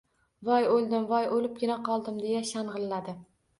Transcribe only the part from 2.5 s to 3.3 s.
shang‘illadi.